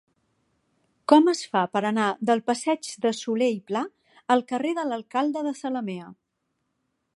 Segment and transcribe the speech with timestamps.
[1.11, 3.85] Com es fa per anar del passeig de Solé i Pla
[4.37, 6.11] al carrer de l'Alcalde de Zalamea?